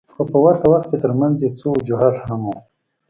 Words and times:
خو 0.13 0.21
په 0.31 0.37
ورته 0.45 0.65
وخت 0.73 0.87
کې 0.91 0.97
ترمنځ 1.03 1.35
یې 1.43 1.49
څو 1.59 1.67
وجوهات 1.75 2.15
هم 2.27 2.41
وو. 2.47 2.57